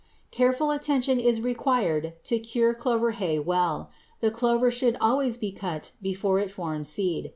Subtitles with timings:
[0.31, 3.91] Careful attention is required to cure clover hay well.
[4.19, 7.29] The clover should always be cut before it forms seed.